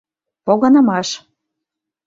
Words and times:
Погынымаш. 0.45 1.09